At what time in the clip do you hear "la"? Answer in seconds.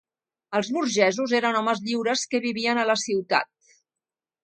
2.93-2.99